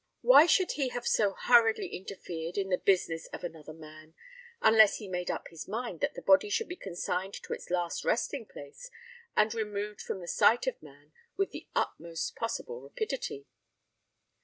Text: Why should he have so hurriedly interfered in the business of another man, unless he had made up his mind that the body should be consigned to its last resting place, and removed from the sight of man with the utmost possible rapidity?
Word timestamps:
Why 0.21 0.47
should 0.47 0.71
he 0.71 0.89
have 0.89 1.05
so 1.05 1.33
hurriedly 1.33 1.89
interfered 1.95 2.57
in 2.57 2.69
the 2.69 2.79
business 2.79 3.27
of 3.27 3.43
another 3.43 3.71
man, 3.71 4.15
unless 4.59 4.95
he 4.95 5.05
had 5.05 5.11
made 5.11 5.29
up 5.29 5.49
his 5.49 5.67
mind 5.67 5.99
that 5.99 6.15
the 6.15 6.23
body 6.23 6.49
should 6.49 6.67
be 6.67 6.75
consigned 6.75 7.35
to 7.35 7.53
its 7.53 7.69
last 7.69 8.03
resting 8.03 8.47
place, 8.47 8.89
and 9.37 9.53
removed 9.53 10.01
from 10.01 10.19
the 10.19 10.27
sight 10.27 10.65
of 10.65 10.81
man 10.81 11.11
with 11.37 11.51
the 11.51 11.67
utmost 11.75 12.35
possible 12.35 12.81
rapidity? 12.81 13.45